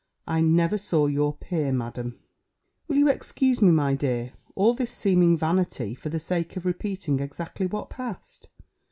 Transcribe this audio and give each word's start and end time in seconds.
I 0.25 0.41
never 0.41 0.79
saw 0.79 1.05
your 1.05 1.31
peer, 1.31 1.71
Madam." 1.71 2.17
Will 2.87 2.95
you 2.95 3.07
excuse 3.07 3.61
me, 3.61 3.69
my 3.69 3.93
dear, 3.93 4.33
all 4.55 4.73
this 4.73 4.91
seeming 4.91 5.37
vanity, 5.37 5.93
for 5.93 6.09
the 6.09 6.17
sake 6.17 6.57
of 6.57 6.65
repeating 6.65 7.19
exactly 7.19 7.67
what 7.67 7.91
passed? 7.91 8.49